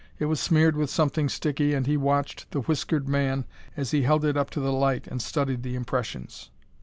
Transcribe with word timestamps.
It 0.17 0.25
was 0.25 0.39
smeared 0.39 0.75
with 0.75 0.89
something 0.89 1.29
sticky 1.29 1.75
and 1.75 1.85
he 1.85 1.95
watched 1.95 2.49
the 2.49 2.61
whiskered 2.61 3.07
man 3.07 3.45
as 3.77 3.91
he 3.91 4.01
held 4.01 4.25
it 4.25 4.35
up 4.35 4.49
to 4.49 4.59
the 4.59 4.73
light 4.73 5.05
and 5.05 5.21
studied 5.21 5.61
the 5.61 5.75
impressions. 5.75 6.49